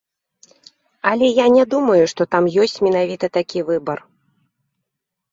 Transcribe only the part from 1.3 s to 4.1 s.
я не думаю, што там ёсць менавіта такі выбар.